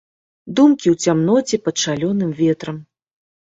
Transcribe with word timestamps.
Думкі 0.59 0.87
ў 0.93 1.09
цямноце 1.09 1.59
пад 1.67 1.75
шалёным 1.83 2.31
ветрам. 2.41 2.81